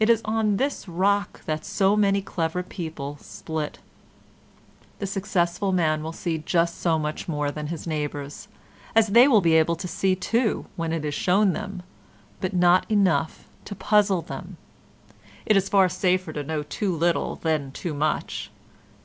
[0.00, 3.78] It is on this rock that so many clever people split.
[4.98, 8.48] The successful man will see just so much more than his neighbours
[8.96, 11.84] as they will be able to see too when it is shown them,
[12.40, 14.56] but not enough to puzzle them.
[15.46, 18.50] It is far safer to know too little than too much.